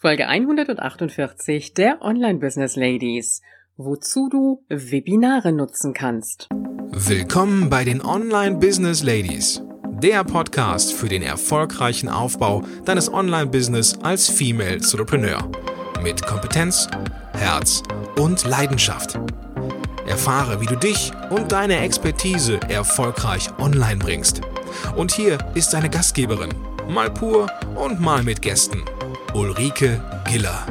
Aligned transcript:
Folge 0.00 0.28
148 0.28 1.74
der 1.74 2.00
Online 2.02 2.38
Business 2.38 2.76
Ladies. 2.76 3.42
Wozu 3.76 4.28
du 4.28 4.64
Webinare 4.68 5.52
nutzen 5.52 5.92
kannst. 5.92 6.46
Willkommen 6.92 7.68
bei 7.68 7.82
den 7.82 8.00
Online 8.04 8.58
Business 8.58 9.02
Ladies. 9.02 9.60
Der 10.00 10.22
Podcast 10.22 10.92
für 10.92 11.08
den 11.08 11.22
erfolgreichen 11.22 12.08
Aufbau 12.08 12.62
deines 12.84 13.12
Online-Business 13.12 13.98
als 14.00 14.30
Female 14.30 14.74
Entrepreneur. 14.76 15.50
Mit 16.00 16.24
Kompetenz, 16.24 16.86
Herz 17.32 17.82
und 18.20 18.46
Leidenschaft. 18.46 19.18
Erfahre, 20.06 20.60
wie 20.60 20.66
du 20.66 20.76
dich 20.76 21.10
und 21.30 21.50
deine 21.50 21.80
Expertise 21.80 22.60
erfolgreich 22.68 23.48
online 23.58 23.98
bringst. 23.98 24.42
Und 24.94 25.10
hier 25.10 25.38
ist 25.56 25.72
deine 25.72 25.90
Gastgeberin, 25.90 26.54
mal 26.88 27.10
pur 27.10 27.48
und 27.74 27.98
mal 27.98 28.22
mit 28.22 28.42
Gästen. 28.42 28.84
Ulrike 29.34 30.00
Giller. 30.24 30.64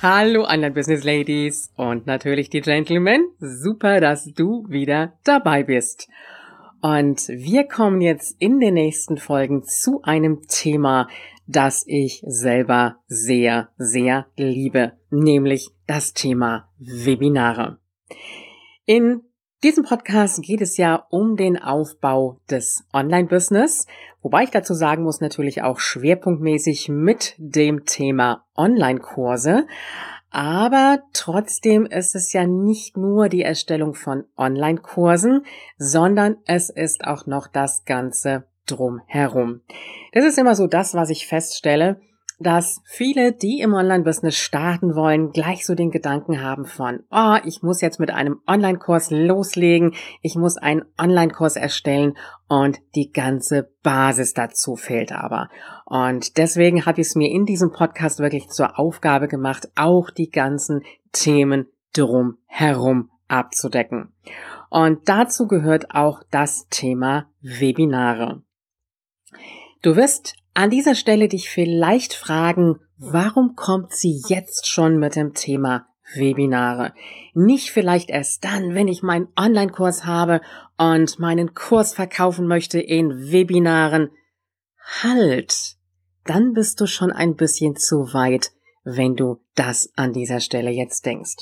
Hallo 0.00 0.44
Online 0.44 0.70
Business 0.72 1.04
Ladies 1.04 1.70
und 1.76 2.06
natürlich 2.06 2.48
die 2.48 2.62
Gentlemen. 2.62 3.28
Super, 3.38 4.00
dass 4.00 4.24
du 4.24 4.64
wieder 4.68 5.12
dabei 5.22 5.62
bist. 5.62 6.08
Und 6.80 7.28
wir 7.28 7.68
kommen 7.68 8.00
jetzt 8.00 8.34
in 8.40 8.58
den 8.58 8.74
nächsten 8.74 9.18
Folgen 9.18 9.62
zu 9.62 10.02
einem 10.02 10.48
Thema, 10.48 11.08
das 11.46 11.84
ich 11.86 12.22
selber 12.26 12.96
sehr, 13.06 13.68
sehr 13.76 14.26
liebe, 14.36 14.92
nämlich 15.10 15.70
das 15.86 16.12
Thema 16.12 16.68
Webinare. 16.78 17.78
In 18.84 19.22
diesem 19.62 19.84
Podcast 19.84 20.42
geht 20.42 20.60
es 20.60 20.76
ja 20.76 21.06
um 21.10 21.36
den 21.36 21.56
Aufbau 21.56 22.40
des 22.50 22.84
Online-Business, 22.92 23.86
wobei 24.20 24.44
ich 24.44 24.50
dazu 24.50 24.74
sagen 24.74 25.04
muss, 25.04 25.20
natürlich 25.20 25.62
auch 25.62 25.78
schwerpunktmäßig 25.78 26.88
mit 26.88 27.34
dem 27.38 27.84
Thema 27.84 28.44
Online-Kurse. 28.56 29.66
Aber 30.30 31.02
trotzdem 31.12 31.84
ist 31.84 32.14
es 32.16 32.32
ja 32.32 32.46
nicht 32.46 32.96
nur 32.96 33.28
die 33.28 33.42
Erstellung 33.42 33.94
von 33.94 34.24
Online-Kursen, 34.36 35.44
sondern 35.76 36.38
es 36.46 36.70
ist 36.70 37.04
auch 37.04 37.26
noch 37.26 37.46
das 37.46 37.84
Ganze 37.84 38.44
drumherum. 38.66 39.60
Das 40.12 40.24
ist 40.24 40.38
immer 40.38 40.54
so 40.54 40.66
das, 40.66 40.94
was 40.94 41.10
ich 41.10 41.26
feststelle, 41.26 42.00
dass 42.42 42.80
viele, 42.84 43.32
die 43.32 43.60
im 43.60 43.72
Online-Business 43.72 44.36
starten 44.36 44.94
wollen, 44.94 45.30
gleich 45.30 45.64
so 45.64 45.74
den 45.74 45.90
Gedanken 45.90 46.42
haben 46.42 46.64
von, 46.64 47.00
oh, 47.10 47.36
ich 47.44 47.62
muss 47.62 47.80
jetzt 47.80 48.00
mit 48.00 48.10
einem 48.10 48.40
Online-Kurs 48.46 49.10
loslegen, 49.10 49.94
ich 50.22 50.34
muss 50.34 50.56
einen 50.56 50.84
Online-Kurs 50.98 51.56
erstellen 51.56 52.16
und 52.48 52.78
die 52.94 53.12
ganze 53.12 53.70
Basis 53.82 54.34
dazu 54.34 54.76
fehlt 54.76 55.12
aber. 55.12 55.48
Und 55.84 56.36
deswegen 56.36 56.84
habe 56.84 57.00
ich 57.00 57.08
es 57.08 57.14
mir 57.14 57.30
in 57.30 57.46
diesem 57.46 57.72
Podcast 57.72 58.18
wirklich 58.18 58.48
zur 58.48 58.78
Aufgabe 58.78 59.28
gemacht, 59.28 59.70
auch 59.76 60.10
die 60.10 60.30
ganzen 60.30 60.82
Themen 61.12 61.66
drum 61.94 62.38
herum 62.46 63.10
abzudecken. 63.28 64.12
Und 64.70 65.08
dazu 65.08 65.46
gehört 65.46 65.94
auch 65.94 66.22
das 66.30 66.66
Thema 66.68 67.26
Webinare. 67.40 68.42
Du 69.82 69.96
wirst 69.96 70.34
an 70.54 70.70
dieser 70.70 70.94
Stelle 70.94 71.28
dich 71.28 71.50
vielleicht 71.50 72.14
fragen, 72.14 72.78
warum 72.98 73.56
kommt 73.56 73.92
sie 73.92 74.22
jetzt 74.28 74.68
schon 74.68 74.98
mit 74.98 75.16
dem 75.16 75.34
Thema 75.34 75.86
Webinare? 76.14 76.92
Nicht 77.34 77.70
vielleicht 77.70 78.10
erst 78.10 78.44
dann, 78.44 78.74
wenn 78.74 78.88
ich 78.88 79.02
meinen 79.02 79.28
Online-Kurs 79.36 80.04
habe 80.04 80.40
und 80.78 81.18
meinen 81.18 81.54
Kurs 81.54 81.94
verkaufen 81.94 82.46
möchte 82.46 82.78
in 82.80 83.32
Webinaren. 83.32 84.10
Halt! 85.02 85.76
Dann 86.24 86.52
bist 86.52 86.80
du 86.80 86.86
schon 86.86 87.10
ein 87.10 87.34
bisschen 87.34 87.74
zu 87.76 88.12
weit, 88.12 88.52
wenn 88.84 89.16
du 89.16 89.40
das 89.54 89.90
an 89.96 90.12
dieser 90.12 90.40
Stelle 90.40 90.70
jetzt 90.70 91.06
denkst. 91.06 91.36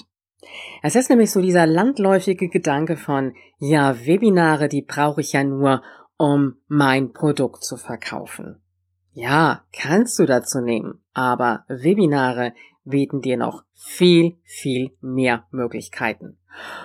Es 0.82 0.96
ist 0.96 1.10
nämlich 1.10 1.30
so 1.30 1.42
dieser 1.42 1.66
landläufige 1.66 2.48
Gedanke 2.48 2.96
von, 2.96 3.34
ja, 3.58 4.06
Webinare, 4.06 4.68
die 4.68 4.82
brauche 4.82 5.20
ich 5.20 5.32
ja 5.32 5.44
nur, 5.44 5.82
um 6.20 6.56
mein 6.68 7.14
Produkt 7.14 7.64
zu 7.64 7.78
verkaufen. 7.78 8.60
Ja, 9.14 9.62
kannst 9.72 10.18
du 10.18 10.26
dazu 10.26 10.60
nehmen, 10.60 11.00
aber 11.14 11.64
Webinare 11.66 12.52
bieten 12.84 13.22
dir 13.22 13.38
noch 13.38 13.62
viel, 13.72 14.36
viel 14.44 14.90
mehr 15.00 15.46
Möglichkeiten. 15.50 16.36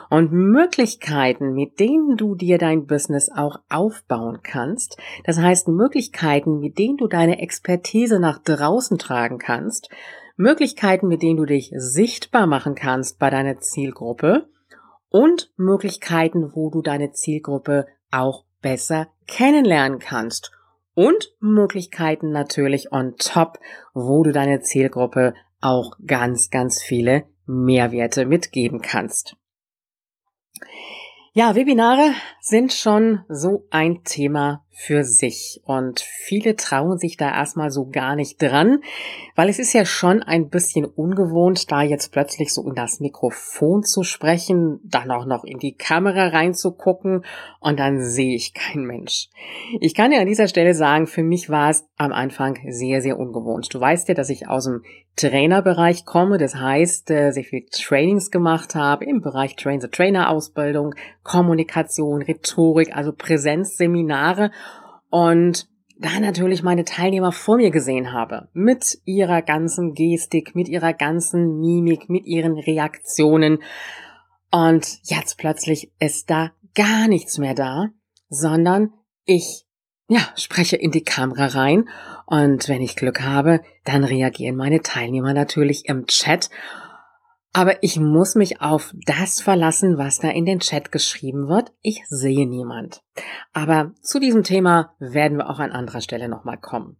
Und 0.09 0.31
Möglichkeiten, 0.31 1.53
mit 1.53 1.81
denen 1.81 2.15
du 2.15 2.35
dir 2.35 2.57
dein 2.57 2.85
Business 2.85 3.29
auch 3.29 3.59
aufbauen 3.67 4.39
kannst, 4.41 4.97
das 5.25 5.37
heißt 5.37 5.67
Möglichkeiten, 5.67 6.59
mit 6.59 6.79
denen 6.79 6.95
du 6.95 7.07
deine 7.07 7.41
Expertise 7.41 8.21
nach 8.21 8.39
draußen 8.41 8.97
tragen 8.97 9.37
kannst, 9.37 9.89
Möglichkeiten, 10.37 11.09
mit 11.09 11.21
denen 11.21 11.35
du 11.35 11.45
dich 11.45 11.73
sichtbar 11.75 12.47
machen 12.47 12.73
kannst 12.73 13.19
bei 13.19 13.29
deiner 13.29 13.59
Zielgruppe 13.59 14.47
und 15.09 15.51
Möglichkeiten, 15.57 16.55
wo 16.55 16.69
du 16.69 16.81
deine 16.81 17.11
Zielgruppe 17.11 17.87
auch 18.11 18.45
besser 18.65 19.09
kennenlernen 19.27 19.99
kannst 19.99 20.51
und 20.95 21.35
Möglichkeiten 21.39 22.31
natürlich 22.31 22.91
on 22.91 23.15
top, 23.15 23.59
wo 23.93 24.23
du 24.23 24.31
deine 24.31 24.61
Zielgruppe 24.61 25.35
auch 25.61 25.97
ganz, 26.03 26.49
ganz 26.49 26.81
viele 26.81 27.25
Mehrwerte 27.45 28.25
mitgeben 28.25 28.81
kannst. 28.81 29.35
Ja, 31.37 31.53
Webinare 31.53 32.13
sind 32.39 32.71
schon 32.71 33.25
so 33.27 33.65
ein 33.69 34.05
Thema 34.05 34.63
für 34.71 35.03
sich 35.03 35.59
und 35.65 35.99
viele 35.99 36.55
trauen 36.55 36.97
sich 36.97 37.17
da 37.17 37.29
erstmal 37.29 37.71
so 37.71 37.89
gar 37.89 38.15
nicht 38.15 38.41
dran, 38.41 38.79
weil 39.35 39.49
es 39.49 39.59
ist 39.59 39.73
ja 39.73 39.83
schon 39.83 40.23
ein 40.23 40.47
bisschen 40.47 40.85
ungewohnt, 40.85 41.69
da 41.69 41.81
jetzt 41.81 42.13
plötzlich 42.13 42.53
so 42.53 42.65
in 42.65 42.73
das 42.73 43.01
Mikrofon 43.01 43.83
zu 43.83 44.03
sprechen, 44.03 44.79
dann 44.85 45.11
auch 45.11 45.25
noch 45.25 45.43
in 45.43 45.59
die 45.59 45.75
Kamera 45.75 46.27
reinzugucken 46.27 47.25
und 47.59 47.79
dann 47.81 48.01
sehe 48.01 48.33
ich 48.33 48.53
kein 48.53 48.85
Mensch. 48.85 49.27
Ich 49.81 49.93
kann 49.93 50.11
dir 50.11 50.21
an 50.21 50.27
dieser 50.27 50.47
Stelle 50.47 50.73
sagen, 50.73 51.05
für 51.05 51.23
mich 51.23 51.49
war 51.49 51.69
es 51.69 51.85
am 51.97 52.13
Anfang 52.13 52.57
sehr, 52.69 53.01
sehr 53.01 53.19
ungewohnt. 53.19 53.73
Du 53.73 53.79
weißt 53.81 54.07
ja, 54.07 54.13
dass 54.13 54.29
ich 54.29 54.47
aus 54.47 54.63
dem 54.63 54.83
Trainerbereich 55.15 56.05
komme, 56.05 56.37
das 56.37 56.55
heißt, 56.55 57.09
äh, 57.11 57.31
sehr 57.31 57.43
viel 57.43 57.65
Trainings 57.71 58.31
gemacht 58.31 58.75
habe 58.75 59.05
im 59.05 59.21
Bereich 59.21 59.55
Train-the-Trainer-Ausbildung, 59.55 60.95
Kommunikation, 61.23 62.21
Rhetorik, 62.21 62.95
also 62.95 63.13
Präsenzseminare 63.13 64.51
und 65.09 65.67
da 65.97 66.19
natürlich 66.19 66.61
meine 66.61 66.83
Teilnehmer 66.83 67.31
vor 67.31 67.57
mir 67.57 67.71
gesehen 67.71 68.11
habe, 68.11 68.49
mit 68.53 68.97
ihrer 69.05 69.41
ganzen 69.41 69.93
Gestik, 69.93 70.55
mit 70.55 70.67
ihrer 70.67 70.93
ganzen 70.93 71.59
Mimik, 71.59 72.09
mit 72.09 72.25
ihren 72.25 72.57
Reaktionen. 72.57 73.59
Und 74.51 74.99
jetzt 75.03 75.37
plötzlich 75.37 75.91
ist 75.99 76.29
da 76.29 76.51
gar 76.73 77.07
nichts 77.07 77.37
mehr 77.37 77.53
da, 77.53 77.89
sondern 78.27 78.93
ich, 79.23 79.64
ja, 80.07 80.21
spreche 80.35 80.75
in 80.75 80.91
die 80.91 81.03
Kamera 81.03 81.47
rein 81.47 81.89
und 82.25 82.69
wenn 82.69 82.81
ich 82.81 82.95
Glück 82.95 83.21
habe, 83.21 83.61
dann 83.83 84.03
reagieren 84.03 84.55
meine 84.55 84.81
Teilnehmer 84.81 85.33
natürlich 85.33 85.87
im 85.87 86.05
Chat 86.07 86.49
aber 87.55 87.81
ich 87.81 87.97
muss 87.97 88.35
mich 88.35 88.59
auf 88.59 88.93
das 89.05 89.39
verlassen, 89.39 89.97
was 89.97 90.19
da 90.19 90.29
in 90.29 90.45
den 90.45 90.59
Chat 90.59 90.91
geschrieben 90.91 91.47
wird. 91.47 91.71
Ich 91.81 92.03
sehe 92.09 92.45
niemand. 92.45 93.01
Aber 93.53 93.93
zu 94.01 94.19
diesem 94.19 94.43
Thema 94.43 94.93
werden 94.99 95.37
wir 95.37 95.49
auch 95.49 95.59
an 95.59 95.71
anderer 95.71 96.01
Stelle 96.01 96.27
nochmal 96.27 96.57
kommen. 96.57 96.97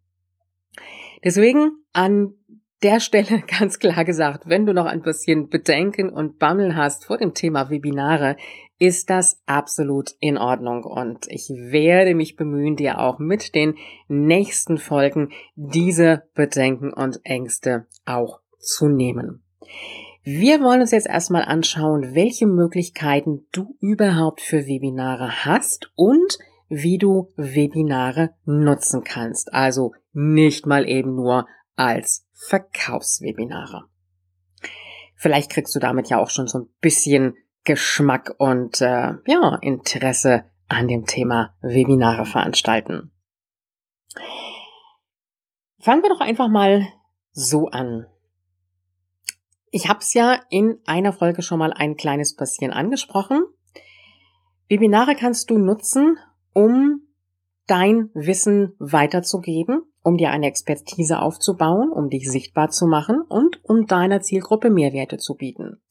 Deswegen 1.25 1.71
an 1.91 2.35
der 2.83 2.99
Stelle 2.99 3.43
ganz 3.59 3.79
klar 3.79 4.05
gesagt, 4.05 4.47
wenn 4.47 4.65
du 4.65 4.73
noch 4.73 4.85
ein 4.85 5.01
bisschen 5.01 5.49
Bedenken 5.49 6.09
und 6.09 6.39
Bammel 6.39 6.75
hast 6.75 7.05
vor 7.05 7.17
dem 7.17 7.33
Thema 7.33 7.69
Webinare, 7.69 8.37
ist 8.77 9.09
das 9.09 9.41
absolut 9.45 10.11
in 10.19 10.37
Ordnung 10.37 10.83
und 10.83 11.27
ich 11.29 11.49
werde 11.49 12.13
mich 12.13 12.35
bemühen, 12.35 12.75
dir 12.75 12.99
auch 12.99 13.19
mit 13.19 13.55
den 13.55 13.75
nächsten 14.07 14.77
Folgen 14.77 15.31
diese 15.55 16.23
Bedenken 16.33 16.91
und 16.91 17.21
Ängste 17.23 17.87
auch 18.05 18.41
zu 18.59 18.89
nehmen. 18.89 19.43
Wir 20.23 20.59
wollen 20.61 20.81
uns 20.81 20.91
jetzt 20.91 21.07
erstmal 21.07 21.43
anschauen, 21.43 22.15
welche 22.15 22.47
Möglichkeiten 22.47 23.45
du 23.51 23.77
überhaupt 23.79 24.41
für 24.41 24.65
Webinare 24.65 25.45
hast 25.45 25.91
und 25.95 26.37
wie 26.67 26.97
du 26.97 27.31
Webinare 27.37 28.31
nutzen 28.43 29.03
kannst. 29.03 29.53
Also 29.53 29.93
nicht 30.13 30.65
mal 30.65 30.89
eben 30.89 31.15
nur 31.15 31.47
als 31.75 32.24
Verkaufswebinare. 32.35 33.85
Vielleicht 35.15 35.51
kriegst 35.51 35.73
du 35.75 35.79
damit 35.79 36.09
ja 36.09 36.19
auch 36.19 36.29
schon 36.29 36.47
so 36.47 36.59
ein 36.59 36.69
bisschen 36.81 37.35
Geschmack 37.63 38.35
und 38.37 38.81
äh, 38.81 39.13
ja, 39.25 39.57
Interesse 39.61 40.45
an 40.67 40.87
dem 40.87 41.05
Thema 41.05 41.55
Webinare 41.61 42.25
veranstalten. 42.25 43.11
Fangen 45.79 46.03
wir 46.03 46.09
doch 46.09 46.21
einfach 46.21 46.49
mal 46.49 46.87
so 47.31 47.67
an. 47.67 48.07
Ich 49.71 49.89
habe 49.89 49.99
es 49.99 50.13
ja 50.13 50.39
in 50.49 50.79
einer 50.85 51.13
Folge 51.13 51.41
schon 51.41 51.59
mal 51.59 51.73
ein 51.73 51.95
kleines 51.95 52.35
bisschen 52.35 52.71
angesprochen. 52.71 53.43
Webinare 54.69 55.15
kannst 55.15 55.49
du 55.49 55.57
nutzen, 55.57 56.17
um 56.53 57.01
dein 57.67 58.09
Wissen 58.13 58.73
weiterzugeben, 58.79 59.83
um 60.05 60.17
dir 60.17 60.29
eine 60.29 60.45
Expertise 60.45 61.19
aufzubauen, 61.19 61.91
um 61.91 62.09
dich 62.09 62.29
sichtbar 62.29 62.69
zu 62.69 62.85
machen 62.85 63.21
und 63.27 63.59
um 63.63 63.87
deiner 63.87 64.21
Zielgruppe 64.21 64.69
Mehrwerte 64.69 65.17
zu 65.17 65.33
bieten. 65.33 65.81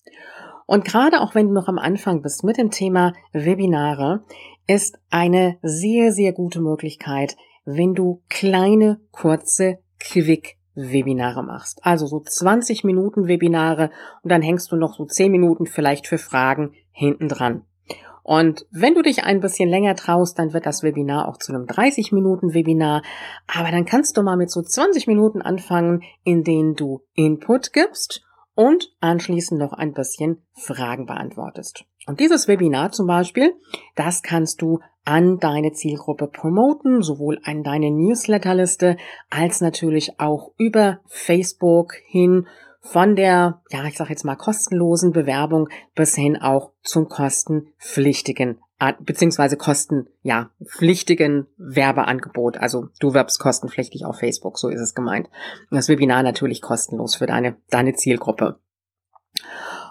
Und 0.67 0.85
gerade 0.85 1.21
auch 1.21 1.35
wenn 1.35 1.49
du 1.49 1.53
noch 1.53 1.67
am 1.67 1.79
Anfang 1.79 2.23
bist 2.23 2.45
mit 2.45 2.57
dem 2.57 2.71
Thema 2.71 3.13
Webinare, 3.33 4.25
ist 4.69 4.99
eine 5.11 5.59
sehr, 5.63 6.13
sehr 6.13 6.33
gute 6.33 6.61
Möglichkeit, 6.61 7.37
wenn 7.65 7.95
du 7.95 8.23
kleine, 8.29 9.01
kurze, 9.11 9.81
quick 9.99 10.59
Webinare 10.77 11.43
machst. 11.43 11.85
Also 11.85 12.07
so 12.07 12.21
20 12.21 12.85
Minuten 12.85 13.27
Webinare 13.27 13.91
und 14.23 14.31
dann 14.31 14.43
hängst 14.43 14.71
du 14.71 14.77
noch 14.77 14.95
so 14.95 15.05
10 15.05 15.31
Minuten 15.33 15.67
vielleicht 15.67 16.07
für 16.07 16.19
Fragen 16.19 16.73
hinten 16.93 17.29
dran. 17.29 17.63
Und 18.25 18.67
wenn 18.71 18.95
du 18.95 19.03
dich 19.03 19.23
ein 19.25 19.41
bisschen 19.41 19.69
länger 19.69 19.95
traust, 19.95 20.39
dann 20.39 20.55
wird 20.55 20.65
das 20.65 20.83
Webinar 20.83 21.29
auch 21.29 21.37
zu 21.37 21.53
einem 21.53 21.67
30 21.67 22.11
Minuten 22.11 22.55
Webinar. 22.55 23.03
Aber 23.47 23.71
dann 23.71 23.85
kannst 23.85 24.17
du 24.17 24.23
mal 24.23 24.39
mit 24.39 24.51
so 24.51 24.63
20 24.63 25.07
Minuten 25.07 25.43
anfangen, 25.43 26.03
in 26.25 26.43
denen 26.43 26.75
du 26.75 27.03
Input 27.13 27.75
gibst 27.75 28.23
und 28.55 28.89
anschließend 29.01 29.61
noch 29.61 29.75
ein 29.75 29.93
bisschen 29.93 30.43
Fragen 30.55 31.05
beantwortest. 31.05 31.85
Und 32.07 32.19
dieses 32.19 32.49
Webinar 32.49 32.93
zum 32.93 33.07
Beispiel, 33.07 33.53
das 33.95 34.23
kannst 34.23 34.63
du 34.63 34.81
an 35.05 35.39
deine 35.39 35.73
Zielgruppe 35.73 36.27
promoten, 36.29 37.03
sowohl 37.03 37.39
an 37.45 37.63
deine 37.63 37.91
Newsletterliste 37.91 38.97
als 39.29 39.61
natürlich 39.61 40.19
auch 40.19 40.53
über 40.57 41.01
Facebook 41.09 41.93
hin 42.07 42.47
von 42.85 43.17
der, 43.17 43.63
ja, 43.71 43.85
ich 43.87 43.97
sage 43.97 44.11
jetzt 44.11 44.25
mal 44.25 44.37
kostenlosen 44.37 45.13
Bewerbung 45.13 45.69
bis 45.95 46.15
hin 46.15 46.37
auch 46.37 46.73
zum 46.83 47.09
kostenpflichtigen 47.09 48.59
beziehungsweise 49.01 49.57
kosten, 49.57 50.09
ja, 50.23 50.51
pflichtigen 50.63 51.47
Werbeangebot. 51.57 52.59
Also 52.59 52.89
du 53.01 53.15
werbst 53.15 53.39
kostenpflichtig 53.39 54.05
auf 54.05 54.19
Facebook, 54.19 54.59
so 54.59 54.69
ist 54.69 54.81
es 54.81 54.95
gemeint. 54.95 55.31
Das 55.71 55.89
Webinar 55.89 56.23
natürlich 56.23 56.61
kostenlos 56.61 57.15
für 57.15 57.27
deine, 57.27 57.57
deine 57.71 57.95
Zielgruppe. 57.95 58.59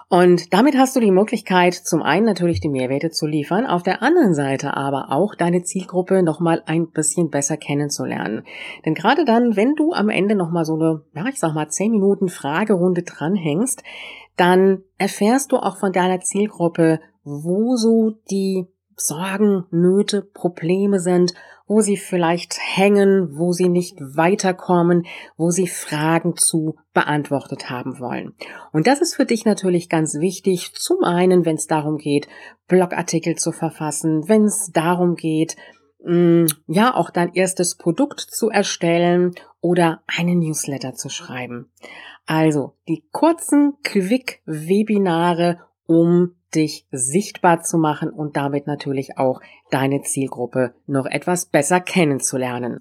Und 0.08 0.52
damit 0.52 0.76
hast 0.76 0.94
du 0.94 1.00
die 1.00 1.10
Möglichkeit, 1.10 1.74
zum 1.74 2.02
einen 2.02 2.26
natürlich 2.26 2.60
die 2.60 2.68
Mehrwerte 2.68 3.10
zu 3.10 3.26
liefern, 3.26 3.66
auf 3.66 3.82
der 3.82 4.02
anderen 4.02 4.34
Seite 4.34 4.76
aber 4.76 5.10
auch 5.10 5.34
deine 5.34 5.62
Zielgruppe 5.62 6.22
nochmal 6.22 6.62
ein 6.66 6.90
bisschen 6.90 7.30
besser 7.30 7.56
kennenzulernen. 7.56 8.44
Denn 8.84 8.94
gerade 8.94 9.24
dann, 9.24 9.56
wenn 9.56 9.74
du 9.74 9.92
am 9.92 10.10
Ende 10.10 10.34
nochmal 10.34 10.64
so 10.64 10.74
eine, 10.74 11.02
ja, 11.14 11.26
ich 11.26 11.40
sag 11.40 11.54
mal, 11.54 11.68
10 11.68 11.92
Minuten 11.92 12.28
Fragerunde 12.28 13.02
dranhängst, 13.02 13.82
dann 14.36 14.82
erfährst 14.98 15.52
du 15.52 15.56
auch 15.56 15.78
von 15.78 15.92
deiner 15.92 16.20
Zielgruppe, 16.20 17.00
wo 17.24 17.76
so 17.76 18.12
die 18.30 18.66
Sorgen, 18.96 19.64
Nöte, 19.70 20.22
Probleme 20.22 21.00
sind, 21.00 21.34
wo 21.66 21.80
sie 21.80 21.96
vielleicht 21.96 22.58
hängen, 22.60 23.38
wo 23.38 23.52
sie 23.52 23.68
nicht 23.68 23.98
weiterkommen, 24.00 25.06
wo 25.36 25.50
sie 25.50 25.66
Fragen 25.66 26.36
zu 26.36 26.76
beantwortet 26.92 27.70
haben 27.70 27.98
wollen. 27.98 28.34
Und 28.72 28.86
das 28.86 29.00
ist 29.00 29.14
für 29.14 29.24
dich 29.24 29.44
natürlich 29.44 29.88
ganz 29.88 30.14
wichtig. 30.14 30.74
Zum 30.74 31.02
einen, 31.04 31.44
wenn 31.44 31.56
es 31.56 31.66
darum 31.66 31.96
geht, 31.96 32.28
Blogartikel 32.68 33.36
zu 33.36 33.52
verfassen, 33.52 34.28
wenn 34.28 34.44
es 34.44 34.70
darum 34.72 35.14
geht, 35.14 35.56
mm, 36.04 36.46
ja, 36.66 36.94
auch 36.94 37.10
dein 37.10 37.32
erstes 37.32 37.76
Produkt 37.76 38.20
zu 38.20 38.50
erstellen 38.50 39.34
oder 39.60 40.02
einen 40.06 40.40
Newsletter 40.40 40.94
zu 40.94 41.08
schreiben. 41.08 41.70
Also 42.26 42.74
die 42.88 43.04
kurzen 43.10 43.74
Quick-Webinare, 43.82 45.60
um 45.86 46.34
dich 46.54 46.86
sichtbar 46.90 47.62
zu 47.62 47.78
machen 47.78 48.10
und 48.10 48.36
damit 48.36 48.66
natürlich 48.66 49.16
auch 49.18 49.40
deine 49.70 50.02
Zielgruppe 50.02 50.74
noch 50.86 51.06
etwas 51.06 51.46
besser 51.46 51.80
kennenzulernen. 51.80 52.80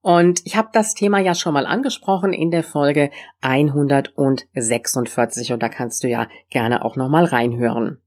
Und 0.00 0.46
ich 0.46 0.56
habe 0.56 0.68
das 0.72 0.94
Thema 0.94 1.18
ja 1.18 1.34
schon 1.34 1.52
mal 1.54 1.66
angesprochen 1.66 2.32
in 2.32 2.50
der 2.50 2.62
Folge 2.62 3.10
146 3.40 5.52
und 5.52 5.62
da 5.62 5.68
kannst 5.68 6.04
du 6.04 6.08
ja 6.08 6.28
gerne 6.50 6.84
auch 6.84 6.96
noch 6.96 7.08
mal 7.08 7.24
reinhören. 7.24 8.00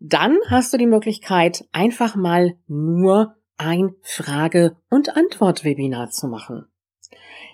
Dann 0.00 0.38
hast 0.48 0.72
du 0.72 0.78
die 0.78 0.86
Möglichkeit, 0.86 1.66
einfach 1.72 2.16
mal 2.16 2.54
nur 2.66 3.34
ein 3.56 3.94
Frage- 4.02 4.76
und 4.90 5.16
Antwort-Webinar 5.16 6.10
zu 6.10 6.28
machen. 6.28 6.66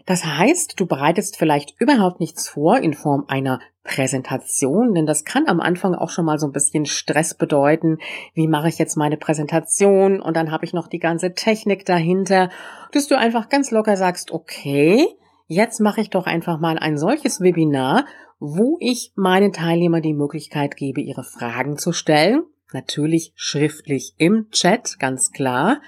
Das 0.06 0.24
heißt, 0.24 0.78
du 0.78 0.86
bereitest 0.86 1.36
vielleicht 1.36 1.80
überhaupt 1.80 2.20
nichts 2.20 2.48
vor 2.48 2.78
in 2.78 2.94
Form 2.94 3.24
einer 3.28 3.60
Präsentation, 3.84 4.94
denn 4.94 5.06
das 5.06 5.24
kann 5.24 5.48
am 5.48 5.60
Anfang 5.60 5.94
auch 5.94 6.10
schon 6.10 6.24
mal 6.24 6.38
so 6.38 6.46
ein 6.46 6.52
bisschen 6.52 6.86
Stress 6.86 7.34
bedeuten. 7.34 7.98
Wie 8.34 8.48
mache 8.48 8.68
ich 8.68 8.78
jetzt 8.78 8.96
meine 8.96 9.16
Präsentation? 9.16 10.20
Und 10.20 10.36
dann 10.36 10.50
habe 10.50 10.64
ich 10.64 10.72
noch 10.72 10.86
die 10.88 11.00
ganze 11.00 11.34
Technik 11.34 11.84
dahinter, 11.84 12.50
dass 12.92 13.08
du 13.08 13.18
einfach 13.18 13.48
ganz 13.48 13.70
locker 13.70 13.96
sagst, 13.96 14.30
okay, 14.30 15.06
jetzt 15.46 15.80
mache 15.80 16.00
ich 16.00 16.10
doch 16.10 16.26
einfach 16.26 16.60
mal 16.60 16.78
ein 16.78 16.96
solches 16.96 17.40
Webinar, 17.40 18.06
wo 18.38 18.76
ich 18.80 19.12
meinen 19.14 19.52
Teilnehmern 19.52 20.02
die 20.02 20.14
Möglichkeit 20.14 20.76
gebe, 20.76 21.00
ihre 21.00 21.24
Fragen 21.24 21.76
zu 21.76 21.92
stellen. 21.92 22.42
Natürlich 22.72 23.32
schriftlich 23.34 24.14
im 24.16 24.48
Chat, 24.50 24.98
ganz 24.98 25.30
klar. 25.30 25.80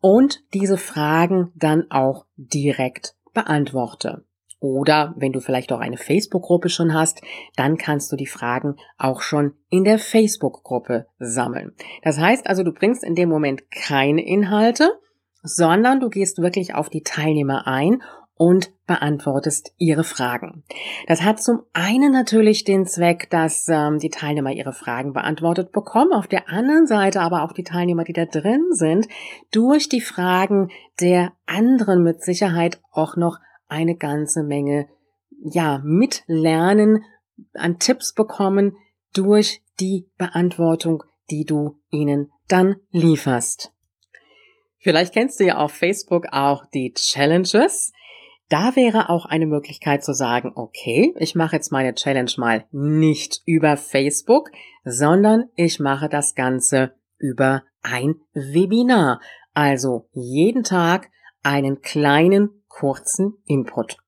Und 0.00 0.42
diese 0.54 0.78
Fragen 0.78 1.52
dann 1.54 1.90
auch 1.90 2.26
direkt 2.36 3.14
beantworte. 3.32 4.24
Oder 4.60 5.14
wenn 5.16 5.32
du 5.32 5.40
vielleicht 5.40 5.72
auch 5.72 5.80
eine 5.80 5.96
Facebook-Gruppe 5.96 6.68
schon 6.68 6.92
hast, 6.92 7.22
dann 7.56 7.78
kannst 7.78 8.12
du 8.12 8.16
die 8.16 8.26
Fragen 8.26 8.76
auch 8.98 9.22
schon 9.22 9.54
in 9.70 9.84
der 9.84 9.98
Facebook-Gruppe 9.98 11.06
sammeln. 11.18 11.72
Das 12.02 12.18
heißt 12.18 12.46
also, 12.46 12.62
du 12.62 12.72
bringst 12.72 13.02
in 13.02 13.14
dem 13.14 13.30
Moment 13.30 13.70
keine 13.70 14.24
Inhalte, 14.24 14.90
sondern 15.42 16.00
du 16.00 16.10
gehst 16.10 16.42
wirklich 16.42 16.74
auf 16.74 16.90
die 16.90 17.02
Teilnehmer 17.02 17.66
ein 17.66 18.02
und 18.40 18.72
beantwortest 18.86 19.74
ihre 19.76 20.02
Fragen. 20.02 20.64
Das 21.06 21.20
hat 21.20 21.42
zum 21.42 21.60
einen 21.74 22.10
natürlich 22.10 22.64
den 22.64 22.86
Zweck, 22.86 23.28
dass 23.28 23.68
ähm, 23.68 23.98
die 23.98 24.08
Teilnehmer 24.08 24.50
ihre 24.50 24.72
Fragen 24.72 25.12
beantwortet 25.12 25.72
bekommen, 25.72 26.14
auf 26.14 26.26
der 26.26 26.48
anderen 26.48 26.86
Seite 26.86 27.20
aber 27.20 27.42
auch 27.42 27.52
die 27.52 27.64
Teilnehmer, 27.64 28.02
die 28.02 28.14
da 28.14 28.24
drin 28.24 28.64
sind, 28.70 29.08
durch 29.52 29.90
die 29.90 30.00
Fragen 30.00 30.70
der 31.02 31.34
anderen 31.44 32.02
mit 32.02 32.22
Sicherheit 32.22 32.80
auch 32.92 33.14
noch 33.14 33.36
eine 33.68 33.94
ganze 33.94 34.42
Menge, 34.42 34.88
ja, 35.42 35.82
mitlernen, 35.84 37.04
an 37.52 37.78
Tipps 37.78 38.14
bekommen 38.14 38.74
durch 39.12 39.60
die 39.80 40.08
Beantwortung, 40.16 41.02
die 41.30 41.44
du 41.44 41.78
ihnen 41.90 42.32
dann 42.48 42.76
lieferst. 42.90 43.70
Vielleicht 44.78 45.12
kennst 45.12 45.40
du 45.40 45.44
ja 45.44 45.58
auf 45.58 45.72
Facebook 45.72 46.28
auch 46.32 46.64
die 46.72 46.94
Challenges. 46.94 47.92
Da 48.50 48.74
wäre 48.74 49.10
auch 49.10 49.26
eine 49.26 49.46
Möglichkeit 49.46 50.02
zu 50.02 50.12
sagen, 50.12 50.52
okay, 50.56 51.14
ich 51.18 51.36
mache 51.36 51.54
jetzt 51.54 51.70
meine 51.70 51.94
Challenge 51.94 52.32
mal 52.36 52.64
nicht 52.72 53.42
über 53.46 53.76
Facebook, 53.76 54.50
sondern 54.84 55.48
ich 55.54 55.78
mache 55.78 56.08
das 56.08 56.34
Ganze 56.34 56.92
über 57.16 57.62
ein 57.80 58.16
Webinar. 58.34 59.20
Also 59.54 60.08
jeden 60.12 60.64
Tag 60.64 61.10
einen 61.44 61.80
kleinen 61.80 62.64
kurzen 62.66 63.34
Input. 63.46 63.98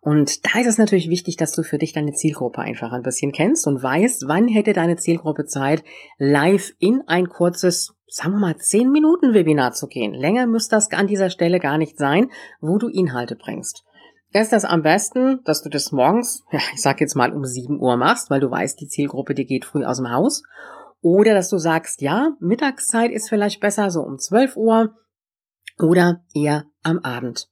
Und 0.00 0.44
da 0.44 0.60
ist 0.60 0.66
es 0.66 0.78
natürlich 0.78 1.08
wichtig, 1.08 1.36
dass 1.36 1.52
du 1.52 1.62
für 1.62 1.78
dich 1.78 1.92
deine 1.92 2.12
Zielgruppe 2.12 2.60
einfach 2.60 2.92
ein 2.92 3.02
bisschen 3.02 3.30
kennst 3.30 3.66
und 3.66 3.82
weißt, 3.82 4.24
wann 4.26 4.48
hätte 4.48 4.72
deine 4.72 4.96
Zielgruppe 4.96 5.44
Zeit, 5.44 5.84
live 6.18 6.72
in 6.78 7.02
ein 7.06 7.28
kurzes, 7.28 7.94
sagen 8.08 8.32
wir 8.32 8.40
mal, 8.40 8.56
10 8.56 8.90
Minuten 8.90 9.34
Webinar 9.34 9.72
zu 9.72 9.86
gehen. 9.86 10.14
Länger 10.14 10.46
müsste 10.46 10.76
das 10.76 10.90
an 10.90 11.06
dieser 11.06 11.30
Stelle 11.30 11.60
gar 11.60 11.78
nicht 11.78 11.98
sein, 11.98 12.30
wo 12.60 12.78
du 12.78 12.88
Inhalte 12.88 13.36
bringst. 13.36 13.84
Da 14.32 14.40
ist 14.40 14.52
das 14.52 14.64
am 14.64 14.82
besten, 14.82 15.40
dass 15.44 15.62
du 15.62 15.68
das 15.68 15.92
morgens, 15.92 16.42
ja, 16.50 16.60
ich 16.72 16.80
sag 16.80 17.00
jetzt 17.00 17.14
mal 17.14 17.32
um 17.32 17.44
7 17.44 17.78
Uhr 17.78 17.96
machst, 17.96 18.30
weil 18.30 18.40
du 18.40 18.50
weißt, 18.50 18.80
die 18.80 18.88
Zielgruppe, 18.88 19.34
die 19.34 19.46
geht 19.46 19.64
früh 19.64 19.84
aus 19.84 19.98
dem 19.98 20.10
Haus. 20.10 20.42
Oder 21.02 21.34
dass 21.34 21.50
du 21.50 21.58
sagst, 21.58 22.00
ja, 22.00 22.32
Mittagszeit 22.40 23.10
ist 23.10 23.28
vielleicht 23.28 23.60
besser, 23.60 23.90
so 23.90 24.00
um 24.00 24.18
12 24.18 24.56
Uhr 24.56 24.96
oder 25.78 26.24
eher 26.34 26.64
am 26.82 26.98
Abend. 27.00 27.48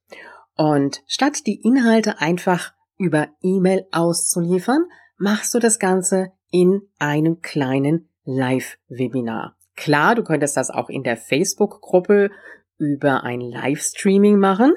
Und 0.60 1.02
statt 1.06 1.46
die 1.46 1.58
Inhalte 1.62 2.20
einfach 2.20 2.74
über 2.98 3.28
E-Mail 3.40 3.86
auszuliefern, 3.92 4.84
machst 5.16 5.54
du 5.54 5.58
das 5.58 5.78
Ganze 5.78 6.32
in 6.50 6.82
einem 6.98 7.40
kleinen 7.40 8.10
Live-Webinar. 8.24 9.56
Klar, 9.74 10.16
du 10.16 10.22
könntest 10.22 10.58
das 10.58 10.68
auch 10.68 10.90
in 10.90 11.02
der 11.02 11.16
Facebook-Gruppe 11.16 12.30
über 12.76 13.24
ein 13.24 13.40
Livestreaming 13.40 14.38
machen, 14.38 14.74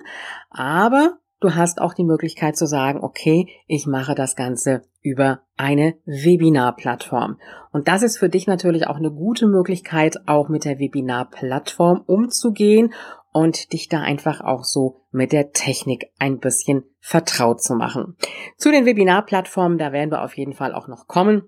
aber 0.49 1.17
du 1.41 1.53
hast 1.53 1.81
auch 1.81 1.93
die 1.93 2.05
Möglichkeit 2.05 2.55
zu 2.55 2.65
sagen, 2.65 3.03
okay, 3.03 3.49
ich 3.67 3.85
mache 3.85 4.15
das 4.15 4.37
Ganze 4.37 4.83
über 5.01 5.41
eine 5.57 5.95
Webinar-Plattform. 6.05 7.41
Und 7.73 7.89
das 7.89 8.03
ist 8.03 8.17
für 8.17 8.29
dich 8.29 8.47
natürlich 8.47 8.87
auch 8.87 8.95
eine 8.95 9.11
gute 9.11 9.47
Möglichkeit, 9.47 10.29
auch 10.29 10.47
mit 10.47 10.63
der 10.63 10.79
Webinar-Plattform 10.79 12.03
umzugehen 12.05 12.93
und 13.33 13.73
dich 13.73 13.89
da 13.89 13.99
einfach 13.99 14.41
auch 14.41 14.63
so 14.63 15.01
mit 15.11 15.31
der 15.33 15.51
Technik 15.51 16.05
ein 16.19 16.39
bisschen 16.39 16.83
vertraut 16.99 17.61
zu 17.61 17.75
machen. 17.75 18.15
Zu 18.57 18.71
den 18.71 18.85
Webinarplattformen, 18.85 19.77
da 19.77 19.91
werden 19.91 20.11
wir 20.11 20.23
auf 20.23 20.37
jeden 20.37 20.53
Fall 20.53 20.73
auch 20.73 20.87
noch 20.87 21.07
kommen. 21.07 21.41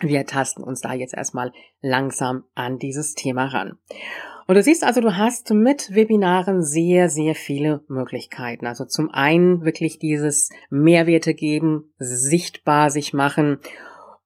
Wir 0.00 0.24
tasten 0.24 0.62
uns 0.62 0.80
da 0.80 0.94
jetzt 0.94 1.14
erstmal 1.14 1.52
langsam 1.80 2.44
an 2.54 2.78
dieses 2.78 3.14
Thema 3.14 3.46
ran. 3.46 3.78
Und 4.46 4.56
du 4.56 4.62
siehst 4.62 4.84
also, 4.84 5.00
du 5.00 5.16
hast 5.16 5.50
mit 5.50 5.94
Webinaren 5.94 6.62
sehr, 6.62 7.08
sehr 7.08 7.34
viele 7.34 7.84
Möglichkeiten. 7.88 8.66
Also 8.66 8.84
zum 8.84 9.10
einen 9.10 9.64
wirklich 9.64 9.98
dieses 9.98 10.50
Mehrwerte 10.70 11.34
geben, 11.34 11.92
sichtbar 11.98 12.90
sich 12.90 13.12
machen 13.12 13.58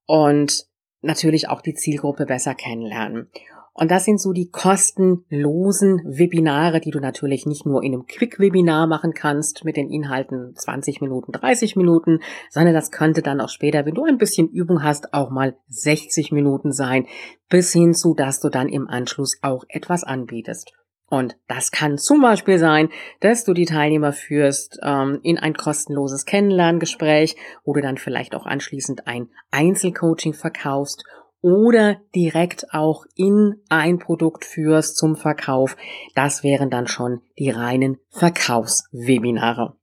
und 0.06 0.66
natürlich 1.00 1.48
auch 1.48 1.60
die 1.60 1.74
Zielgruppe 1.74 2.26
besser 2.26 2.54
kennenlernen. 2.54 3.30
Und 3.78 3.90
das 3.90 4.06
sind 4.06 4.18
so 4.18 4.32
die 4.32 4.48
kostenlosen 4.48 6.00
Webinare, 6.06 6.80
die 6.80 6.90
du 6.90 6.98
natürlich 6.98 7.44
nicht 7.44 7.66
nur 7.66 7.82
in 7.82 7.92
einem 7.92 8.06
Quick-Webinar 8.06 8.86
machen 8.86 9.12
kannst 9.12 9.66
mit 9.66 9.76
den 9.76 9.90
Inhalten 9.90 10.54
20 10.56 11.02
Minuten, 11.02 11.32
30 11.32 11.76
Minuten, 11.76 12.20
sondern 12.48 12.72
das 12.72 12.90
könnte 12.90 13.20
dann 13.20 13.38
auch 13.38 13.50
später, 13.50 13.84
wenn 13.84 13.94
du 13.94 14.04
ein 14.04 14.16
bisschen 14.16 14.48
Übung 14.48 14.82
hast, 14.82 15.12
auch 15.12 15.28
mal 15.28 15.56
60 15.68 16.32
Minuten 16.32 16.72
sein, 16.72 17.06
bis 17.50 17.70
hin 17.70 17.92
zu, 17.92 18.14
dass 18.14 18.40
du 18.40 18.48
dann 18.48 18.70
im 18.70 18.88
Anschluss 18.88 19.38
auch 19.42 19.64
etwas 19.68 20.04
anbietest. 20.04 20.72
Und 21.08 21.36
das 21.46 21.70
kann 21.70 21.98
zum 21.98 22.22
Beispiel 22.22 22.58
sein, 22.58 22.88
dass 23.20 23.44
du 23.44 23.52
die 23.52 23.66
Teilnehmer 23.66 24.12
führst 24.12 24.80
ähm, 24.82 25.20
in 25.22 25.38
ein 25.38 25.54
kostenloses 25.54 26.24
Kennenlerngespräch, 26.24 27.36
wo 27.64 27.74
du 27.74 27.82
dann 27.82 27.98
vielleicht 27.98 28.34
auch 28.34 28.46
anschließend 28.46 29.06
ein 29.06 29.28
Einzelcoaching 29.50 30.32
verkaufst 30.32 31.04
oder 31.46 31.98
direkt 32.12 32.74
auch 32.74 33.06
in 33.14 33.62
ein 33.68 34.00
Produkt 34.00 34.44
führst 34.44 34.96
zum 34.96 35.14
Verkauf. 35.14 35.76
Das 36.16 36.42
wären 36.42 36.70
dann 36.70 36.88
schon 36.88 37.20
die 37.38 37.50
reinen 37.50 37.98
Verkaufswebinare. 38.10 39.76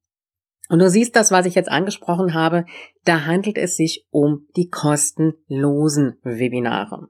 Und 0.67 0.79
du 0.79 0.89
siehst 0.89 1.15
das, 1.15 1.31
was 1.31 1.45
ich 1.45 1.55
jetzt 1.55 1.71
angesprochen 1.71 2.33
habe, 2.33 2.65
da 3.05 3.23
handelt 3.23 3.57
es 3.57 3.77
sich 3.77 4.05
um 4.09 4.45
die 4.57 4.67
kostenlosen 4.67 6.17
Webinare. 6.23 7.07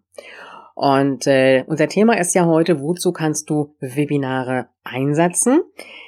Und 0.75 1.25
äh, 1.25 1.63
unser 1.65 1.87
Thema 1.87 2.19
ist 2.19 2.35
ja 2.35 2.45
heute, 2.45 2.79
wozu 2.79 3.11
kannst 3.11 3.49
du 3.49 3.75
Webinare 3.79 4.67
einsetzen? 4.83 5.61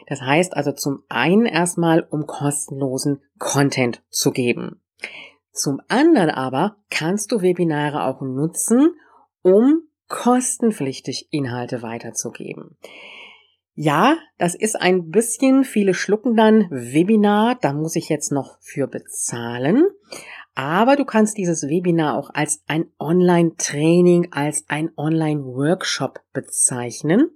Das 0.06 0.22
heißt 0.22 0.56
also 0.56 0.72
zum 0.72 1.00
einen 1.10 1.48
erstmal, 1.48 2.06
um 2.12 2.28
kostenlosen 2.28 3.24
Content 3.40 4.04
zu 4.10 4.30
geben. 4.30 4.82
Zum 5.56 5.80
anderen 5.88 6.30
aber 6.30 6.76
kannst 6.90 7.32
du 7.32 7.42
Webinare 7.42 8.04
auch 8.04 8.20
nutzen, 8.22 8.94
um 9.42 9.84
kostenpflichtig 10.10 11.30
Inhalte 11.32 11.82
weiterzugeben. 11.82 12.78
Ja, 13.74 14.18
das 14.38 14.54
ist 14.54 14.76
ein 14.76 15.10
bisschen, 15.10 15.64
viele 15.64 15.94
schlucken 15.94 16.36
dann 16.36 16.70
Webinar, 16.70 17.58
da 17.62 17.72
muss 17.72 17.96
ich 17.96 18.10
jetzt 18.10 18.34
noch 18.34 18.58
für 18.60 18.88
bezahlen. 18.88 19.88
Aber 20.56 20.98
du 20.98 21.06
kannst 21.06 21.38
dieses 21.38 21.64
Webinar 21.64 22.18
auch 22.18 22.30
als 22.34 22.62
ein 22.68 22.92
Online-Training, 23.00 24.32
als 24.32 24.66
ein 24.68 24.92
Online-Workshop 24.98 26.20
bezeichnen. 26.34 27.30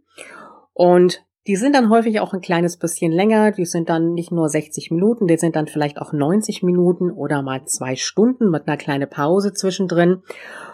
Und 0.74 1.26
die 1.48 1.56
sind 1.56 1.74
dann 1.74 1.90
häufig 1.90 2.20
auch 2.20 2.34
ein 2.34 2.42
kleines 2.42 2.78
bisschen 2.78 3.12
länger. 3.12 3.52
Die 3.52 3.66
sind 3.66 3.90
dann 3.90 4.14
nicht 4.14 4.32
nur 4.32 4.50
60 4.50 4.92
Minuten, 4.92 5.28
die 5.28 5.38
sind 5.38 5.56
dann 5.56 5.68
vielleicht 5.68 6.00
auch 6.00 6.14
90 6.14 6.64
Minuten 6.64 7.12
oder 7.12 7.42
mal 7.42 7.66
zwei 7.66 7.96
Stunden 7.96 8.50
mit 8.50 8.68
einer 8.68 8.78
kleinen 8.78 9.10
Pause 9.10 9.54
zwischendrin. 9.54 10.22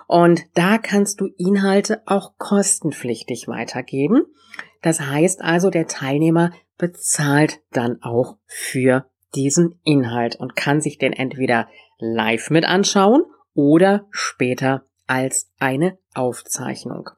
Und 0.08 0.42
da 0.56 0.78
kannst 0.78 1.22
du 1.22 1.28
Inhalte 1.38 2.02
auch 2.06 2.38
kostenpflichtig 2.38 3.48
weitergeben. 3.48 4.24
Das 4.82 5.02
heißt 5.02 5.42
also, 5.42 5.70
der 5.70 5.88
Teilnehmer 5.88 6.52
bezahlt 6.78 7.62
dann 7.72 8.02
auch 8.02 8.38
für 8.46 9.06
diesen 9.34 9.80
Inhalt 9.84 10.36
und 10.36 10.56
kann 10.56 10.82
sich 10.82 10.98
den 10.98 11.14
entweder 11.14 11.68
live 12.00 12.50
mit 12.50 12.66
anschauen 12.66 13.24
oder 13.54 14.08
später 14.12 14.86
als 15.08 15.52
eine 15.60 15.98
Aufzeichnung. 16.14 17.10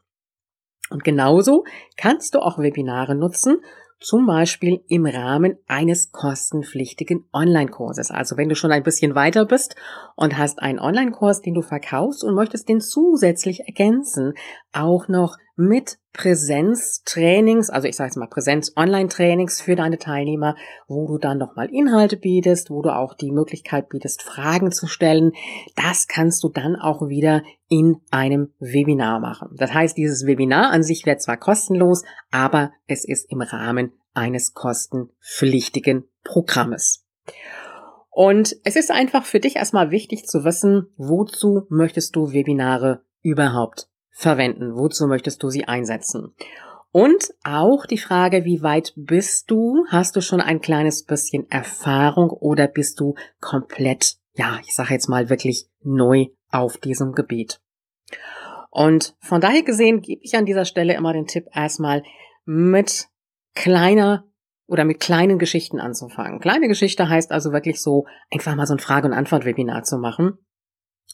Und 0.89 1.03
genauso 1.03 1.63
kannst 1.95 2.35
du 2.35 2.39
auch 2.39 2.57
Webinare 2.57 3.15
nutzen, 3.15 3.57
zum 3.99 4.27
Beispiel 4.27 4.83
im 4.87 5.05
Rahmen 5.05 5.57
eines 5.67 6.11
kostenpflichtigen 6.11 7.25
Online-Kurses. 7.33 8.11
Also 8.11 8.37
wenn 8.37 8.49
du 8.49 8.55
schon 8.55 8.71
ein 8.71 8.83
bisschen 8.83 9.15
weiter 9.15 9.45
bist 9.45 9.75
und 10.15 10.37
hast 10.37 10.61
einen 10.61 10.79
Online-Kurs, 10.79 11.41
den 11.41 11.55
du 11.55 11.61
verkaufst 11.61 12.23
und 12.23 12.35
möchtest 12.35 12.69
den 12.69 12.79
zusätzlich 12.79 13.61
ergänzen, 13.61 14.33
auch 14.71 15.07
noch 15.07 15.37
mit 15.57 15.97
Präsenztrainings, 16.13 17.69
also 17.69 17.87
ich 17.87 17.95
sage 17.95 18.09
jetzt 18.09 18.15
mal 18.15 18.27
Präsenz-Online-Trainings 18.27 19.59
für 19.59 19.75
deine 19.75 19.97
Teilnehmer, 19.97 20.55
wo 20.87 21.07
du 21.07 21.17
dann 21.17 21.39
nochmal 21.39 21.67
Inhalte 21.71 22.15
bietest, 22.15 22.69
wo 22.69 22.81
du 22.83 22.95
auch 22.95 23.15
die 23.15 23.31
Möglichkeit 23.31 23.89
bietest, 23.89 24.21
Fragen 24.21 24.71
zu 24.71 24.87
stellen. 24.87 25.31
Das 25.75 26.07
kannst 26.07 26.43
du 26.43 26.49
dann 26.49 26.75
auch 26.75 27.07
wieder 27.09 27.43
in 27.67 27.97
einem 28.11 28.53
Webinar 28.59 29.19
machen. 29.19 29.49
Das 29.57 29.73
heißt, 29.73 29.97
dieses 29.97 30.27
Webinar 30.27 30.71
an 30.71 30.83
sich 30.83 31.05
wäre 31.05 31.17
zwar 31.17 31.37
kostenlos, 31.37 32.03
aber 32.31 32.71
es 32.85 33.03
ist 33.03 33.29
im 33.31 33.41
Rahmen 33.41 33.93
eines 34.13 34.53
kostenpflichtigen 34.53 36.07
Programmes. 36.23 37.03
Und 38.09 38.55
es 38.63 38.75
ist 38.75 38.91
einfach 38.91 39.25
für 39.25 39.39
dich 39.39 39.55
erstmal 39.55 39.91
wichtig 39.91 40.27
zu 40.27 40.43
wissen, 40.43 40.87
wozu 40.97 41.65
möchtest 41.69 42.15
du 42.15 42.31
Webinare 42.31 43.03
überhaupt 43.21 43.89
verwenden? 44.17 44.75
Wozu 44.75 45.07
möchtest 45.07 45.43
du 45.43 45.49
sie 45.49 45.65
einsetzen? 45.65 46.33
Und 46.91 47.33
auch 47.43 47.85
die 47.85 47.99
Frage, 47.99 48.45
wie 48.45 48.63
weit 48.63 48.93
bist 48.95 49.51
du? 49.51 49.85
Hast 49.89 50.15
du 50.15 50.21
schon 50.21 50.41
ein 50.41 50.61
kleines 50.61 51.03
bisschen 51.03 51.49
Erfahrung 51.51 52.31
oder 52.31 52.67
bist 52.67 52.99
du 52.99 53.13
komplett, 53.39 54.15
ja, 54.33 54.57
ich 54.65 54.73
sage 54.73 54.93
jetzt 54.93 55.07
mal 55.07 55.29
wirklich 55.29 55.67
neu 55.83 56.27
auf 56.49 56.77
diesem 56.77 57.11
Gebiet? 57.11 57.61
Und 58.71 59.15
von 59.19 59.39
daher 59.41 59.63
gesehen 59.63 60.01
gebe 60.01 60.21
ich 60.23 60.35
an 60.35 60.45
dieser 60.45 60.65
Stelle 60.65 60.95
immer 60.95 61.13
den 61.13 61.27
Tipp, 61.27 61.45
erstmal 61.53 62.03
mit 62.45 63.09
kleiner 63.53 64.25
oder 64.65 64.83
mit 64.83 64.99
kleinen 64.99 65.37
Geschichten 65.37 65.79
anzufangen. 65.79 66.39
Kleine 66.39 66.67
Geschichte 66.67 67.07
heißt 67.07 67.31
also 67.31 67.51
wirklich 67.51 67.81
so, 67.81 68.05
einfach 68.33 68.55
mal 68.55 68.65
so 68.65 68.73
ein 68.73 68.79
Frage- 68.79 69.07
und 69.07 69.13
Antwort-Webinar 69.13 69.83
zu 69.83 69.97
machen 69.97 70.39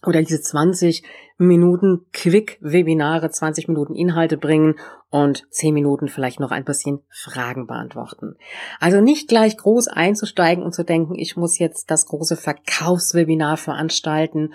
oder 0.05 0.21
diese 0.21 0.41
20 0.41 1.03
Minuten 1.37 2.05
Quick-Webinare, 2.11 3.29
20 3.29 3.67
Minuten 3.67 3.95
Inhalte 3.95 4.37
bringen 4.37 4.75
und 5.09 5.45
10 5.51 5.73
Minuten 5.73 6.07
vielleicht 6.07 6.39
noch 6.39 6.51
ein 6.51 6.65
bisschen 6.65 6.99
Fragen 7.09 7.67
beantworten. 7.67 8.35
Also 8.79 9.01
nicht 9.01 9.27
gleich 9.27 9.57
groß 9.57 9.87
einzusteigen 9.87 10.63
und 10.63 10.73
zu 10.73 10.83
denken, 10.83 11.15
ich 11.15 11.37
muss 11.37 11.59
jetzt 11.59 11.89
das 11.91 12.05
große 12.05 12.35
Verkaufswebinar 12.35 13.57
veranstalten 13.57 14.53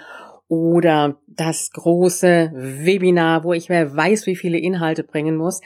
oder 0.48 1.20
das 1.26 1.70
große 1.72 2.52
Webinar, 2.54 3.44
wo 3.44 3.52
ich 3.52 3.68
wer 3.68 3.94
weiß, 3.94 4.26
wie 4.26 4.36
viele 4.36 4.58
Inhalte 4.58 5.04
bringen 5.04 5.36
muss. 5.36 5.60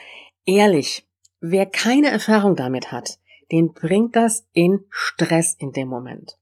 Ehrlich, 0.45 1.07
wer 1.39 1.65
keine 1.65 2.09
Erfahrung 2.09 2.55
damit 2.55 2.91
hat, 2.91 3.17
den 3.51 3.73
bringt 3.73 4.15
das 4.15 4.47
in 4.53 4.85
Stress 4.89 5.55
in 5.57 5.71
dem 5.71 5.87
Moment. 5.87 6.37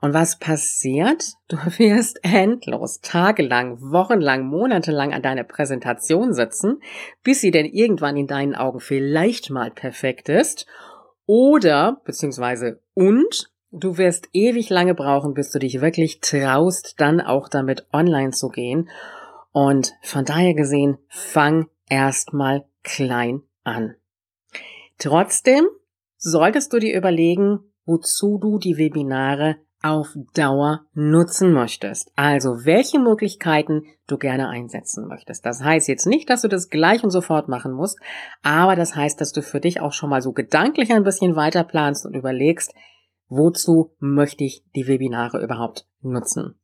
Und 0.00 0.14
was 0.14 0.38
passiert? 0.38 1.34
Du 1.48 1.56
wirst 1.78 2.20
endlos, 2.22 3.00
tagelang, 3.00 3.80
wochenlang, 3.80 4.46
monatelang 4.46 5.12
an 5.12 5.22
deiner 5.22 5.44
Präsentation 5.44 6.32
sitzen, 6.32 6.80
bis 7.22 7.40
sie 7.40 7.50
denn 7.50 7.66
irgendwann 7.66 8.16
in 8.16 8.26
deinen 8.26 8.54
Augen 8.54 8.80
vielleicht 8.80 9.50
mal 9.50 9.70
perfekt 9.70 10.28
ist. 10.28 10.66
Oder, 11.26 12.00
beziehungsweise 12.04 12.80
und, 12.94 13.50
du 13.70 13.98
wirst 13.98 14.28
ewig 14.32 14.70
lange 14.70 14.94
brauchen, 14.94 15.34
bis 15.34 15.50
du 15.50 15.58
dich 15.58 15.80
wirklich 15.80 16.20
traust, 16.20 16.94
dann 16.98 17.20
auch 17.20 17.48
damit 17.48 17.86
online 17.92 18.30
zu 18.30 18.48
gehen. 18.48 18.88
Und 19.52 19.92
von 20.02 20.24
daher 20.24 20.54
gesehen, 20.54 20.98
fang 21.08 21.68
erstmal 21.88 22.64
klein 22.82 23.42
an. 23.64 23.94
Trotzdem 24.98 25.66
solltest 26.16 26.72
du 26.72 26.78
dir 26.78 26.96
überlegen, 26.96 27.60
wozu 27.88 28.38
du 28.38 28.58
die 28.58 28.76
Webinare 28.76 29.56
auf 29.82 30.08
Dauer 30.34 30.86
nutzen 30.92 31.52
möchtest. 31.52 32.12
Also 32.16 32.64
welche 32.64 32.98
Möglichkeiten 32.98 33.84
du 34.06 34.18
gerne 34.18 34.48
einsetzen 34.48 35.06
möchtest. 35.08 35.46
Das 35.46 35.62
heißt 35.62 35.88
jetzt 35.88 36.06
nicht, 36.06 36.28
dass 36.28 36.42
du 36.42 36.48
das 36.48 36.68
gleich 36.68 37.02
und 37.02 37.10
sofort 37.10 37.48
machen 37.48 37.72
musst, 37.72 37.98
aber 38.42 38.76
das 38.76 38.94
heißt, 38.94 39.20
dass 39.20 39.32
du 39.32 39.40
für 39.40 39.60
dich 39.60 39.80
auch 39.80 39.92
schon 39.92 40.10
mal 40.10 40.20
so 40.20 40.32
gedanklich 40.32 40.92
ein 40.92 41.04
bisschen 41.04 41.34
weiter 41.34 41.64
planst 41.64 42.04
und 42.04 42.14
überlegst, 42.14 42.74
wozu 43.28 43.94
möchte 44.00 44.44
ich 44.44 44.64
die 44.76 44.86
Webinare 44.86 45.42
überhaupt 45.42 45.86
nutzen. 46.00 46.58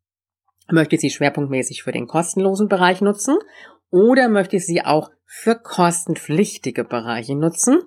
Möchte 0.71 0.97
ich 0.97 1.03
sie 1.03 1.11
schwerpunktmäßig 1.11 1.85
für 1.85 1.93
den 1.93 2.07
kostenlosen 2.07 2.69
Bereich 2.69 3.01
nutzen 3.01 3.37
oder 3.91 4.29
möchte 4.29 4.57
ich 4.57 4.67
sie 4.67 4.85
auch 4.85 5.11
für 5.25 5.55
kostenpflichtige 5.55 6.85
Bereiche 6.85 7.37
nutzen 7.37 7.81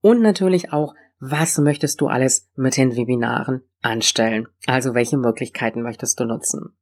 und 0.00 0.22
natürlich 0.22 0.72
auch 0.72 0.94
was 1.20 1.58
möchtest 1.58 2.00
du 2.00 2.08
alles 2.08 2.48
mit 2.56 2.76
den 2.76 2.96
Webinaren 2.96 3.62
anstellen? 3.82 4.48
Also 4.66 4.94
welche 4.94 5.18
Möglichkeiten 5.18 5.82
möchtest 5.82 6.18
du 6.18 6.24
nutzen? 6.24 6.74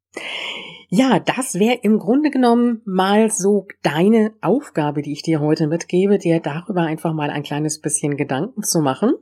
Ja, 0.90 1.18
das 1.18 1.58
wäre 1.58 1.78
im 1.82 1.98
Grunde 1.98 2.30
genommen 2.30 2.80
mal 2.86 3.30
so 3.30 3.66
deine 3.82 4.32
Aufgabe, 4.40 5.02
die 5.02 5.12
ich 5.12 5.22
dir 5.22 5.40
heute 5.40 5.66
mitgebe, 5.66 6.16
dir 6.16 6.40
darüber 6.40 6.80
einfach 6.82 7.12
mal 7.12 7.28
ein 7.28 7.42
kleines 7.42 7.80
bisschen 7.80 8.16
Gedanken 8.16 8.62
zu 8.62 8.80
machen. 8.80 9.12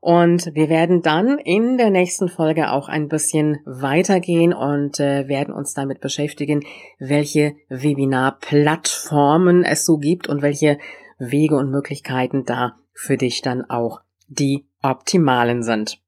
Und 0.00 0.54
wir 0.54 0.68
werden 0.68 1.02
dann 1.02 1.38
in 1.38 1.76
der 1.78 1.90
nächsten 1.90 2.28
Folge 2.28 2.70
auch 2.70 2.88
ein 2.88 3.08
bisschen 3.08 3.58
weitergehen 3.64 4.52
und 4.52 5.00
äh, 5.00 5.26
werden 5.28 5.52
uns 5.52 5.74
damit 5.74 6.00
beschäftigen, 6.00 6.64
welche 6.98 7.56
Webinar-Plattformen 7.68 9.64
es 9.64 9.84
so 9.84 9.96
gibt 9.96 10.28
und 10.28 10.42
welche 10.42 10.78
Wege 11.18 11.56
und 11.56 11.70
Möglichkeiten 11.70 12.44
da 12.44 12.76
für 12.92 13.16
dich 13.16 13.42
dann 13.42 13.64
auch 13.64 14.02
die 14.28 14.66
optimalen 14.82 15.62
sind. 15.62 16.00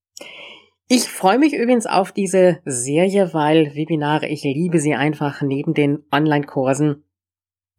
Ich 0.92 1.04
freue 1.04 1.38
mich 1.38 1.54
übrigens 1.54 1.86
auf 1.86 2.10
diese 2.10 2.58
Serie, 2.64 3.32
weil 3.32 3.76
Webinare, 3.76 4.26
ich 4.26 4.42
liebe 4.42 4.80
sie 4.80 4.94
einfach 4.94 5.40
neben 5.40 5.72
den 5.72 6.02
Online-Kursen. 6.10 7.04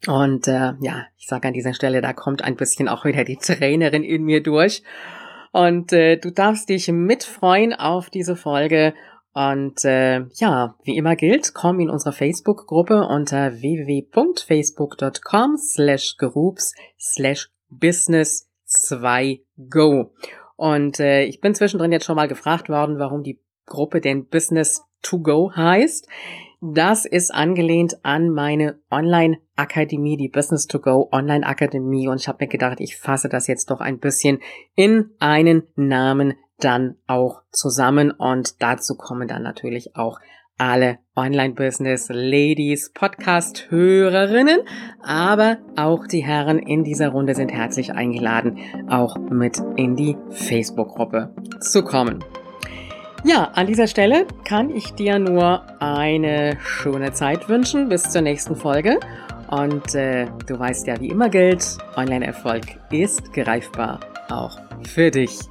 Und 0.08 0.48
äh, 0.48 0.74
ja, 0.80 1.08
ich 1.18 1.28
sage 1.28 1.48
an 1.48 1.54
dieser 1.54 1.74
Stelle, 1.74 2.02
da 2.02 2.14
kommt 2.14 2.42
ein 2.42 2.56
bisschen 2.56 2.88
auch 2.88 3.04
wieder 3.06 3.24
die 3.24 3.36
Trainerin 3.38 4.04
in 4.04 4.24
mir 4.24 4.42
durch. 4.42 4.82
Und 5.52 5.92
äh, 5.92 6.18
du 6.18 6.32
darfst 6.32 6.70
dich 6.70 6.88
mitfreuen 6.92 7.74
auf 7.74 8.10
diese 8.10 8.36
Folge. 8.38 8.94
Und 9.34 9.86
äh, 9.86 10.26
ja, 10.36 10.76
wie 10.84 10.98
immer 10.98 11.16
gilt, 11.16 11.54
komm 11.54 11.80
in 11.80 11.90
unsere 11.90 12.14
Facebook-Gruppe 12.14 13.08
unter 13.08 13.62
www.facebook.com 13.62 15.58
slash 15.58 16.16
groups 16.18 16.74
slash 16.98 17.50
business 17.70 18.51
2go. 18.88 20.12
Und 20.56 21.00
äh, 21.00 21.24
ich 21.24 21.42
bin 21.42 21.56
zwischendrin 21.56 21.92
jetzt 21.92 22.06
schon 22.06 22.16
mal 22.16 22.28
gefragt 22.28 22.70
worden, 22.70 23.00
warum 23.00 23.24
die 23.24 23.40
Gruppe 23.66 24.02
denn 24.02 24.28
Business 24.28 24.84
to 25.02 25.20
Go 25.20 25.52
heißt. 25.56 26.08
Das 26.62 27.06
ist 27.06 27.34
angelehnt 27.34 28.06
an 28.06 28.30
meine 28.30 28.80
Online-Akademie, 28.92 30.18
die 30.18 30.30
Business 30.30 30.68
to 30.68 30.80
Go 30.80 31.10
Online-Akademie. 31.12 32.08
Und 32.08 32.22
ich 32.22 32.28
habe 32.28 32.46
mir 32.46 32.50
gedacht, 32.50 32.80
ich 32.80 32.98
fasse 32.98 33.30
das 33.30 33.48
jetzt 33.48 33.72
doch 33.72 33.80
ein 33.80 33.98
bisschen 33.98 34.40
in 34.76 35.10
einen 35.18 35.64
Namen 35.76 36.36
dann 36.60 36.98
auch 37.08 37.42
zusammen. 37.52 38.12
Und 38.12 38.62
dazu 38.62 38.96
kommen 38.96 39.28
dann 39.28 39.42
natürlich 39.42 39.96
auch 39.96 40.20
alle 40.58 41.00
Online-Business-Ladies, 41.16 42.92
Podcast-Hörerinnen, 42.94 44.60
aber 45.02 45.58
auch 45.76 46.08
die 46.08 46.24
Herren 46.24 46.60
in 46.60 46.84
dieser 46.84 47.10
Runde 47.10 47.36
sind 47.36 47.52
herzlich 47.52 47.94
eingeladen, 47.94 48.60
auch 48.90 49.18
mit 49.18 49.58
in 49.76 49.96
die 49.96 50.18
Facebook-Gruppe 50.30 51.34
zu 51.60 51.84
kommen. 51.84 52.24
Ja, 53.24 53.52
an 53.54 53.68
dieser 53.68 53.86
Stelle 53.88 54.26
kann 54.46 54.72
ich 54.72 54.94
dir 54.94 55.20
nur 55.20 55.62
eine 55.80 56.58
schöne 56.60 57.14
Zeit 57.14 57.50
wünschen 57.50 57.88
bis 57.88 58.04
zur 58.10 58.22
nächsten 58.22 58.56
Folge. 58.56 59.00
Und 59.52 59.94
äh, 59.94 60.28
du 60.48 60.58
weißt 60.58 60.88
ja, 60.88 61.00
wie 61.00 61.10
immer 61.10 61.30
gilt, 61.30 61.78
Online-Erfolg 61.96 62.64
ist 62.90 63.32
greifbar, 63.34 64.00
auch 64.30 64.58
für 64.88 65.12
dich. 65.12 65.51